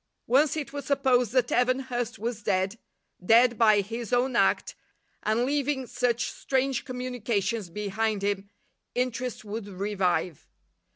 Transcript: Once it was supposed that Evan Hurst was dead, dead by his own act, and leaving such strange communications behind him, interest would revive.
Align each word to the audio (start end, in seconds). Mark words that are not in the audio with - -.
Once 0.25 0.57
it 0.57 0.73
was 0.73 0.83
supposed 0.87 1.31
that 1.31 1.51
Evan 1.51 1.77
Hurst 1.81 2.17
was 2.17 2.41
dead, 2.41 2.79
dead 3.23 3.55
by 3.55 3.81
his 3.81 4.11
own 4.11 4.35
act, 4.35 4.73
and 5.21 5.45
leaving 5.45 5.85
such 5.85 6.31
strange 6.31 6.85
communications 6.85 7.69
behind 7.69 8.23
him, 8.23 8.49
interest 8.95 9.45
would 9.45 9.67
revive. 9.67 10.47